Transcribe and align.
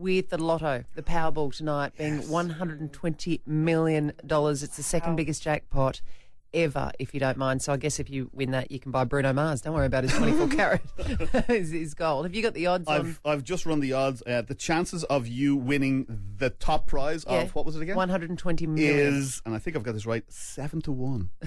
with 0.00 0.30
the 0.30 0.38
lotto, 0.38 0.84
the 0.94 1.02
Powerball 1.02 1.54
tonight 1.54 1.92
being 1.96 2.20
$120 2.22 3.40
million. 3.46 4.12
It's 4.18 4.76
the 4.76 4.82
second 4.82 5.16
biggest 5.16 5.42
jackpot 5.42 6.00
ever, 6.52 6.90
if 6.98 7.12
you 7.14 7.20
don't 7.20 7.36
mind. 7.36 7.62
So 7.62 7.72
I 7.72 7.76
guess 7.76 8.00
if 8.00 8.08
you 8.10 8.28
win 8.32 8.50
that, 8.52 8.72
you 8.72 8.80
can 8.80 8.90
buy 8.90 9.04
Bruno 9.04 9.32
Mars. 9.32 9.60
Don't 9.60 9.74
worry 9.74 9.86
about 9.86 10.04
his 10.04 10.12
24 10.14 10.48
carat, 10.56 10.80
his, 11.46 11.70
his 11.70 11.94
gold. 11.94 12.24
Have 12.24 12.34
you 12.34 12.42
got 12.42 12.54
the 12.54 12.66
odds 12.66 12.88
on? 12.88 12.96
I've 13.00 13.20
I've 13.24 13.44
just 13.44 13.66
run 13.66 13.78
the 13.80 13.92
odds. 13.92 14.22
Uh, 14.26 14.42
the 14.42 14.54
chances 14.54 15.04
of 15.04 15.28
you 15.28 15.54
winning 15.54 16.06
the 16.38 16.50
top 16.50 16.86
prize 16.86 17.24
Yeah. 17.28 17.42
of 17.42 17.54
what 17.54 17.66
was 17.66 17.76
it 17.76 17.82
again? 17.82 17.94
120 17.94 18.66
million. 18.66 19.14
Is 19.16 19.42
and 19.44 19.54
I 19.54 19.58
think 19.58 19.76
I've 19.76 19.82
got 19.84 19.92
this 19.92 20.06
right. 20.06 20.24
Seven 20.32 20.80
to 20.82 20.92
one. 20.92 21.30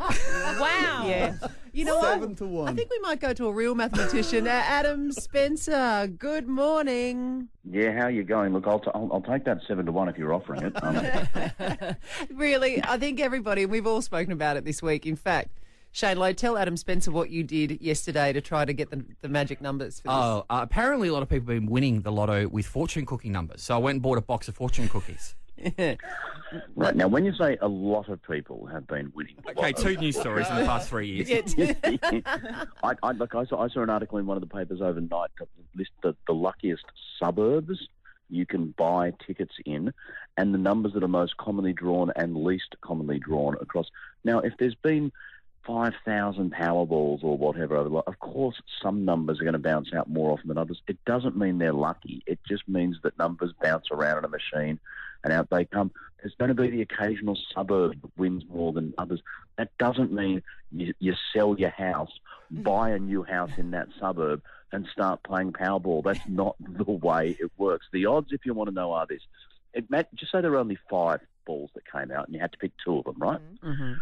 Wow. 0.00 1.04
Yeah. 1.06 1.34
You 1.74 1.84
know 1.84 2.00
Seven 2.00 2.28
what? 2.30 2.38
to 2.38 2.46
one. 2.46 2.68
I 2.68 2.72
think 2.72 2.88
we 2.88 3.00
might 3.00 3.18
go 3.20 3.32
to 3.32 3.46
a 3.48 3.52
real 3.52 3.74
mathematician. 3.74 4.46
Uh, 4.46 4.50
Adam 4.50 5.10
Spencer, 5.10 6.06
good 6.06 6.46
morning. 6.46 7.48
Yeah, 7.68 7.90
how 7.92 8.04
are 8.04 8.10
you 8.12 8.22
going? 8.22 8.52
Look, 8.52 8.64
I'll, 8.68 8.78
t- 8.78 8.92
I'll, 8.94 9.10
I'll 9.12 9.20
take 9.22 9.44
that 9.46 9.58
seven 9.66 9.84
to 9.86 9.90
one 9.92 10.08
if 10.08 10.16
you're 10.16 10.32
offering 10.32 10.62
it. 10.62 10.84
Um, 10.84 11.96
Really, 12.32 12.80
I 12.84 12.96
think 12.96 13.18
everybody, 13.18 13.64
and 13.64 13.72
we've 13.72 13.88
all 13.88 14.02
spoken 14.02 14.32
about 14.32 14.56
it 14.56 14.64
this 14.64 14.82
week. 14.82 15.04
In 15.04 15.16
fact, 15.16 15.58
Shane 15.90 16.16
Lowe, 16.16 16.32
tell 16.32 16.56
Adam 16.56 16.76
Spencer 16.76 17.10
what 17.10 17.30
you 17.30 17.42
did 17.42 17.80
yesterday 17.80 18.32
to 18.32 18.40
try 18.40 18.64
to 18.64 18.72
get 18.72 18.90
the, 18.90 19.04
the 19.20 19.28
magic 19.28 19.60
numbers 19.60 19.98
for 19.98 20.08
this. 20.08 20.16
Oh, 20.16 20.44
uh, 20.48 20.60
apparently 20.62 21.08
a 21.08 21.12
lot 21.12 21.22
of 21.24 21.28
people 21.28 21.52
have 21.52 21.60
been 21.60 21.68
winning 21.70 22.02
the 22.02 22.12
lotto 22.12 22.46
with 22.46 22.66
fortune 22.66 23.04
cookie 23.04 23.30
numbers. 23.30 23.62
So 23.62 23.74
I 23.74 23.78
went 23.78 23.96
and 23.96 24.02
bought 24.02 24.18
a 24.18 24.22
box 24.22 24.46
of 24.46 24.54
fortune 24.54 24.88
cookies. 24.88 25.34
right 26.74 26.94
now, 26.94 27.08
when 27.08 27.24
you 27.24 27.32
say 27.34 27.56
a 27.60 27.68
lot 27.68 28.08
of 28.08 28.22
people 28.22 28.66
have 28.66 28.86
been 28.86 29.12
winning, 29.14 29.36
Okay, 29.48 29.72
lotto- 29.72 29.82
two 29.82 29.96
news 29.96 30.18
stories 30.18 30.48
in 30.48 30.56
the 30.56 30.64
past 30.64 30.88
three 30.88 31.08
years. 31.08 31.54
I, 32.82 32.94
I, 33.02 33.12
look, 33.12 33.34
I, 33.34 33.44
saw, 33.46 33.62
I 33.62 33.68
saw 33.68 33.82
an 33.82 33.90
article 33.90 34.18
in 34.18 34.26
one 34.26 34.36
of 34.36 34.40
the 34.40 34.46
papers 34.54 34.80
overnight 34.80 35.30
that 35.38 35.48
list 35.74 35.90
the, 36.02 36.14
the 36.26 36.34
luckiest 36.34 36.84
suburbs 37.18 37.88
you 38.30 38.46
can 38.46 38.74
buy 38.76 39.12
tickets 39.26 39.54
in, 39.64 39.92
and 40.36 40.54
the 40.54 40.58
numbers 40.58 40.92
that 40.94 41.02
are 41.04 41.08
most 41.08 41.36
commonly 41.36 41.72
drawn 41.72 42.10
and 42.16 42.36
least 42.36 42.74
commonly 42.80 43.18
drawn 43.18 43.54
across. 43.60 43.86
Now, 44.24 44.40
if 44.40 44.54
there's 44.58 44.74
been 44.74 45.12
5,000 45.66 46.52
Powerballs 46.52 47.24
or 47.24 47.38
whatever, 47.38 47.76
of 47.76 48.18
course, 48.18 48.60
some 48.82 49.04
numbers 49.04 49.40
are 49.40 49.44
going 49.44 49.54
to 49.54 49.58
bounce 49.58 49.92
out 49.94 50.08
more 50.08 50.32
often 50.32 50.48
than 50.48 50.58
others. 50.58 50.82
It 50.86 50.98
doesn't 51.06 51.36
mean 51.36 51.58
they're 51.58 51.72
lucky. 51.72 52.22
It 52.26 52.38
just 52.46 52.68
means 52.68 52.98
that 53.02 53.18
numbers 53.18 53.52
bounce 53.60 53.86
around 53.90 54.18
in 54.18 54.24
a 54.24 54.28
machine 54.28 54.78
and 55.22 55.32
out 55.32 55.48
they 55.50 55.64
come. 55.64 55.90
There's 56.22 56.34
going 56.36 56.48
to 56.48 56.54
be 56.54 56.70
the 56.70 56.82
occasional 56.82 57.38
suburb 57.54 58.00
that 58.02 58.10
wins 58.16 58.44
more 58.48 58.72
than 58.72 58.94
others. 58.98 59.20
That 59.56 59.70
doesn't 59.78 60.12
mean 60.12 60.42
you, 60.70 60.94
you 60.98 61.14
sell 61.34 61.56
your 61.58 61.70
house, 61.70 62.12
buy 62.50 62.90
a 62.90 62.98
new 62.98 63.22
house 63.22 63.50
in 63.56 63.70
that 63.72 63.88
suburb, 63.98 64.42
and 64.72 64.86
start 64.92 65.22
playing 65.22 65.52
Powerball. 65.52 66.02
That's 66.02 66.20
not 66.28 66.56
the 66.58 66.84
way 66.84 67.36
it 67.38 67.50
works. 67.56 67.86
The 67.92 68.06
odds, 68.06 68.28
if 68.32 68.44
you 68.44 68.54
want 68.54 68.68
to 68.68 68.74
know, 68.74 68.92
are 68.92 69.06
this. 69.06 69.22
It, 69.72 69.90
Matt, 69.90 70.14
just 70.14 70.32
say 70.32 70.40
there 70.40 70.50
were 70.50 70.58
only 70.58 70.78
five 70.88 71.20
balls 71.46 71.70
that 71.74 71.90
came 71.90 72.10
out, 72.10 72.26
and 72.26 72.34
you 72.34 72.40
had 72.40 72.52
to 72.52 72.58
pick 72.58 72.72
two 72.84 72.98
of 72.98 73.04
them, 73.04 73.16
right? 73.18 73.40
Mhm. 73.62 74.00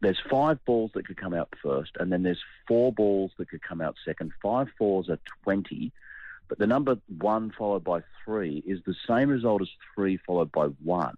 There's 0.00 0.20
five 0.30 0.62
balls 0.64 0.90
that 0.94 1.06
could 1.06 1.16
come 1.16 1.34
out 1.34 1.54
first, 1.62 1.92
and 1.98 2.12
then 2.12 2.22
there's 2.22 2.42
four 2.66 2.92
balls 2.92 3.32
that 3.38 3.48
could 3.48 3.62
come 3.62 3.80
out 3.80 3.96
second. 4.04 4.32
Five 4.42 4.68
fours 4.78 5.08
are 5.08 5.18
20, 5.44 5.92
but 6.48 6.58
the 6.58 6.66
number 6.66 6.98
one 7.18 7.50
followed 7.50 7.84
by 7.84 8.02
three 8.24 8.62
is 8.66 8.80
the 8.84 8.94
same 9.06 9.28
result 9.28 9.62
as 9.62 9.68
three 9.94 10.16
followed 10.16 10.52
by 10.52 10.66
one. 10.66 11.16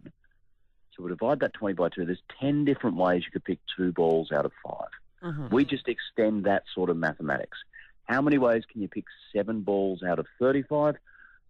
So 0.97 1.03
we 1.03 1.11
divide 1.11 1.41
that 1.41 1.55
20 1.55 1.75
by 1.75 1.89
two. 1.91 2.05
There's 2.05 2.23
10 2.41 2.65
different 2.65 2.97
ways 2.97 3.25
you 3.25 3.31
could 3.31 3.45
pick 3.45 3.61
two 3.77 3.93
balls 3.93 4.33
out 4.33 4.45
of 4.45 4.53
5 4.65 4.89
Mhm. 5.23 5.51
We 5.51 5.65
just 5.65 5.89
extend 5.89 6.45
that 6.45 6.65
sort 6.73 6.91
of 6.91 6.97
mathematics. 6.97 7.59
How 8.05 8.23
many 8.23 8.39
ways 8.39 8.65
can 8.71 8.81
you 8.81 8.89
pick 8.89 9.05
seven 9.33 9.62
balls 9.62 10.03
out 10.03 10.19
of 10.19 10.27
35? 10.39 10.97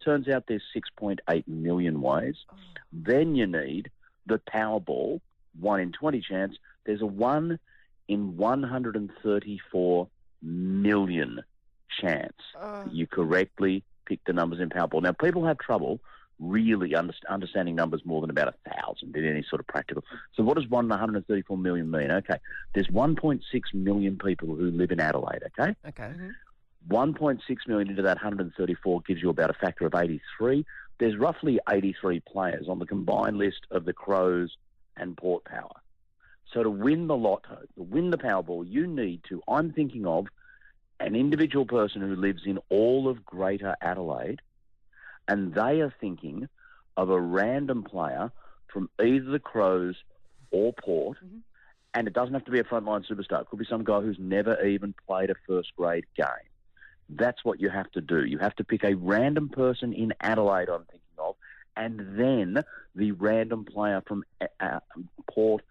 Turns 0.01 0.29
out 0.29 0.47
there's 0.47 0.63
6.8 0.73 1.47
million 1.47 2.01
ways. 2.01 2.37
Then 2.93 3.35
you 3.35 3.47
need 3.47 3.91
the 4.27 4.39
Powerball, 4.39 5.21
1 5.61 5.81
in 5.81 5.93
20 5.93 6.21
chance. 6.21 6.57
There's 6.89 7.03
a 7.03 7.07
1 7.07 7.59
in 8.09 8.37
134 8.39 10.09
million 10.41 11.41
chance 12.01 12.33
that 12.59 12.95
you 12.95 13.07
correctly 13.07 13.85
pick 14.07 14.21
the 14.25 14.33
numbers 14.33 14.59
in 14.59 14.71
Powerball. 14.71 15.03
Now, 15.03 15.13
people 15.13 15.45
have 15.45 15.59
trouble 15.59 16.01
really 16.39 16.95
under- 16.95 17.13
understanding 17.29 17.75
numbers 17.75 18.07
more 18.07 18.23
than 18.23 18.31
about 18.31 18.49
a 18.49 18.71
thousand 18.71 19.15
in 19.15 19.27
any 19.27 19.45
sort 19.51 19.61
of 19.61 19.67
practical. 19.67 20.03
So, 20.35 20.43
what 20.43 20.57
does 20.57 20.67
1 20.67 20.87
in 20.87 20.89
134 20.89 21.59
million 21.59 21.91
mean? 21.91 22.11
Okay, 22.11 22.39
there's 22.73 22.87
1.6 22.87 23.43
million 23.75 24.17
people 24.17 24.55
who 24.55 24.71
live 24.71 24.91
in 24.91 24.99
Adelaide, 24.99 25.43
okay? 25.59 25.77
Okay. 25.89 26.05
Mm-hmm. 26.05 26.31
1.6 26.91 27.41
million 27.67 27.91
into 27.91 28.01
that 28.01 28.17
134 28.17 29.03
gives 29.03 29.21
you 29.21 29.29
about 29.29 29.51
a 29.51 29.53
factor 29.53 29.85
of 29.85 29.95
83. 29.95 30.65
There's 30.99 31.19
roughly 31.19 31.61
83 31.69 32.21
players 32.21 32.67
on 32.67 32.79
the 32.79 32.87
combined 32.87 33.37
list 33.37 33.67
of 33.71 33.85
the 33.85 33.93
Crows 33.93 34.57
and 34.97 35.15
Port 35.15 35.45
Power. 35.45 35.83
So 36.53 36.63
to 36.63 36.71
win 36.71 37.07
the 37.07 37.17
lotto, 37.17 37.59
to 37.77 37.83
win 37.83 38.11
the 38.11 38.19
Powerball, 38.19 38.65
you 38.67 38.87
need 38.87 39.23
to, 39.29 39.43
I'm 39.47 39.73
thinking 39.73 40.07
of 40.07 40.27
an 40.99 41.15
individual 41.15 41.67
person 41.67 42.01
who 42.01 42.17
lives 42.17 42.43
in 42.47 42.59
all 42.71 43.09
of 43.09 43.25
Greater 43.25 43.77
Adelaide, 43.81 44.41
and 45.29 45.55
they 45.55 45.81
are 45.81 45.95
thinking 46.01 46.49
of 46.97 47.11
a 47.11 47.21
random 47.21 47.83
player 47.85 48.33
from 48.73 48.89
either 49.01 49.31
the 49.31 49.39
Crows 49.39 49.97
or 50.51 50.73
Port, 50.73 51.19
and 51.95 52.09
it 52.09 52.15
doesn't 52.15 52.35
have 52.35 52.45
to 52.47 52.51
be 52.51 52.59
a 52.61 52.65
frontline 52.65 53.07
superstar. 53.07 53.43
It 53.43 53.49
could 53.51 53.59
be 53.59 53.67
some 53.69 53.85
guy 53.85 54.01
who's 54.01 54.19
never 54.19 54.65
even 54.65 54.95
played 55.07 55.31
a 55.31 55.35
first 55.47 55.75
grade 55.77 56.07
game. 56.17 56.27
That's 57.11 57.45
what 57.45 57.61
you 57.61 57.71
have 57.71 57.91
to 57.93 58.01
do. 58.01 58.25
You 58.25 58.39
have 58.39 58.55
to 58.57 58.65
pick 58.65 58.85
a 58.85 58.95
random 58.95 59.49
person 59.49 59.93
in 59.93 60.15
Adelaide, 60.21 60.69
I'm 60.69 60.85
thinking 60.85 61.03
of, 61.19 61.37
and 61.77 62.19
then 62.19 62.65
the 62.95 63.13
random 63.13 63.65
player 63.65 64.03
from 64.07 64.25
uh, 64.41 64.47
uh, 64.61 64.81
Port 65.31 65.63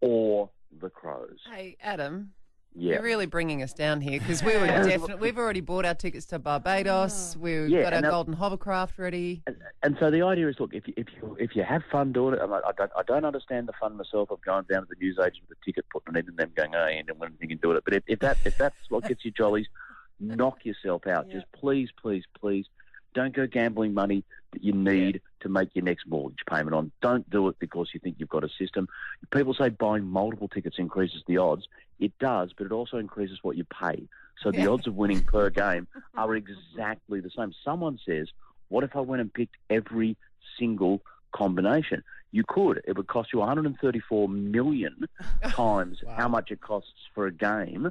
or 0.00 0.50
the 0.80 0.90
Crows. 0.90 1.38
Hey, 1.52 1.76
Adam. 1.82 2.32
Yeah. 2.78 2.94
You're 2.94 3.02
really 3.04 3.24
bringing 3.24 3.62
us 3.62 3.72
down 3.72 4.02
here 4.02 4.18
because 4.20 4.42
we 4.42 4.54
were 4.54 4.66
definitely 4.66 5.16
we've 5.16 5.38
already 5.38 5.62
bought 5.62 5.86
our 5.86 5.94
tickets 5.94 6.26
to 6.26 6.38
Barbados. 6.38 7.34
Oh. 7.34 7.40
We've 7.40 7.68
Yeah, 7.70 7.84
got 7.84 7.92
our 7.94 7.96
and 7.96 8.04
that- 8.04 8.10
golden 8.10 8.34
hovercraft 8.34 8.98
ready. 8.98 9.42
And 9.82 9.96
so 9.98 10.10
the 10.10 10.20
idea 10.20 10.46
is, 10.48 10.56
look, 10.60 10.74
if 10.74 10.86
you, 10.86 10.92
if 10.98 11.06
you 11.16 11.36
if 11.40 11.56
you 11.56 11.62
have 11.62 11.82
fun 11.90 12.12
doing 12.12 12.34
it, 12.34 12.42
and 12.42 12.52
I, 12.52 12.58
I 12.58 12.72
don't 12.76 12.90
I 12.94 13.02
don't 13.02 13.24
understand 13.24 13.66
the 13.68 13.72
fun 13.80 13.96
myself 13.96 14.30
of 14.30 14.42
going 14.42 14.64
down 14.70 14.82
to 14.82 14.88
the 14.90 14.96
newsagent 15.00 15.48
with 15.48 15.56
a 15.56 15.64
ticket, 15.64 15.86
putting 15.90 16.16
it 16.16 16.24
in, 16.24 16.28
and 16.28 16.36
them 16.36 16.52
going, 16.54 16.74
oh, 16.74 16.86
you 16.88 17.02
don't 17.02 17.18
want 17.18 17.32
anything 17.40 17.58
do 17.62 17.68
with 17.68 17.78
it. 17.78 17.84
But 17.86 17.94
if, 17.94 18.02
if 18.08 18.18
that 18.18 18.36
if 18.44 18.58
that's 18.58 18.76
what 18.90 19.04
gets 19.08 19.24
you 19.24 19.30
jollies, 19.30 19.68
knock 20.20 20.66
yourself 20.66 21.06
out. 21.06 21.30
Just 21.30 21.46
please, 21.52 21.88
please, 21.98 22.24
please, 22.38 22.66
don't 23.16 23.34
go 23.34 23.46
gambling 23.46 23.94
money 23.94 24.22
that 24.52 24.62
you 24.62 24.72
need 24.72 25.22
to 25.40 25.48
make 25.48 25.70
your 25.74 25.82
next 25.84 26.06
mortgage 26.06 26.44
payment 26.48 26.74
on. 26.74 26.92
Don't 27.00 27.28
do 27.30 27.48
it 27.48 27.56
because 27.58 27.88
you 27.94 27.98
think 27.98 28.16
you've 28.18 28.28
got 28.28 28.44
a 28.44 28.48
system. 28.58 28.86
People 29.30 29.54
say 29.54 29.70
buying 29.70 30.04
multiple 30.04 30.48
tickets 30.48 30.76
increases 30.78 31.22
the 31.26 31.38
odds. 31.38 31.66
It 31.98 32.12
does, 32.20 32.52
but 32.56 32.66
it 32.66 32.72
also 32.72 32.98
increases 32.98 33.38
what 33.42 33.56
you 33.56 33.64
pay. 33.64 34.06
So 34.42 34.52
the 34.52 34.58
Yeah. 34.60 34.68
odds 34.68 34.86
of 34.86 34.94
winning 34.94 35.22
per 35.24 35.48
game 35.64 35.88
are 36.14 36.36
exactly 36.36 37.20
the 37.20 37.30
same. 37.30 37.52
Someone 37.64 37.98
says, 38.06 38.28
what 38.68 38.84
if 38.84 38.94
I 38.94 39.00
went 39.00 39.22
and 39.22 39.32
picked 39.32 39.56
every 39.70 40.16
single 40.58 41.00
combination? 41.32 42.04
You 42.32 42.44
could. 42.46 42.82
It 42.86 42.98
would 42.98 43.06
cost 43.06 43.32
you 43.32 43.38
134 43.38 44.28
million 44.28 45.06
times 45.48 46.02
how 46.18 46.28
much 46.28 46.50
it 46.50 46.60
costs 46.60 46.92
for 47.14 47.26
a 47.26 47.32
game, 47.32 47.90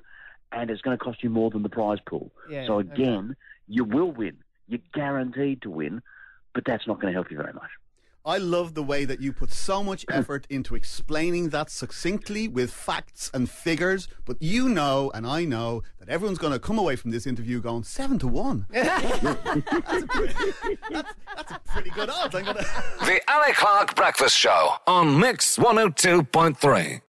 and 0.51 0.69
it's 0.69 0.81
going 0.81 0.95
to 0.95 1.03
cost 1.03 1.23
you 1.23 1.31
more 1.31 1.49
than 1.49 1.63
the 1.63 1.69
prize 1.69 1.97
pool. 2.07 2.31
Yeah, 2.47 2.67
so 2.67 2.75
okay. 2.79 2.91
again, 2.93 3.35
you 3.67 3.83
will 3.83 4.11
win. 4.11 4.37
You're 4.67 4.79
guaranteed 4.93 5.61
to 5.63 5.69
win, 5.69 6.01
but 6.53 6.63
that's 6.65 6.87
not 6.87 6.99
going 6.99 7.13
to 7.13 7.17
help 7.17 7.31
you 7.31 7.37
very 7.37 7.53
much. 7.53 7.69
I 8.27 8.39
love 8.39 8.73
the 8.73 8.81
way 8.81 9.05
that 9.05 9.21
you 9.21 9.31
put 9.31 9.51
so 9.51 9.83
much 9.83 10.03
effort 10.11 10.47
into 10.49 10.73
explaining 10.73 11.49
that 11.49 11.69
succinctly 11.69 12.47
with 12.47 12.71
facts 12.71 13.29
and 13.33 13.47
figures. 13.47 14.07
But 14.25 14.41
you 14.41 14.67
know, 14.67 15.11
and 15.13 15.27
I 15.27 15.45
know, 15.45 15.83
that 15.99 16.09
everyone's 16.09 16.39
going 16.39 16.53
to 16.53 16.59
come 16.59 16.79
away 16.79 16.95
from 16.95 17.11
this 17.11 17.27
interview 17.27 17.61
going 17.61 17.83
seven 17.83 18.17
to 18.19 18.27
one. 18.27 18.65
that's, 18.71 19.23
a 19.23 20.07
pretty, 20.07 20.33
that's, 20.89 21.13
that's 21.35 21.51
a 21.51 21.61
pretty 21.67 21.91
good 21.91 22.09
odds. 22.09 22.33
I'm 22.33 22.45
gonna. 22.45 22.65
The 23.05 23.21
Ali 23.27 23.53
Clarke 23.53 23.95
Breakfast 23.95 24.35
Show 24.35 24.75
on 24.87 25.19
Mix 25.19 25.57
102.3. 25.57 27.01